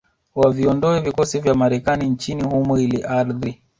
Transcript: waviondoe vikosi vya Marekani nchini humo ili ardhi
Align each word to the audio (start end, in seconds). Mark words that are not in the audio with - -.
waviondoe 0.35 0.99
vikosi 1.01 1.39
vya 1.39 1.53
Marekani 1.55 2.09
nchini 2.09 2.43
humo 2.43 2.79
ili 2.79 3.03
ardhi 3.03 3.61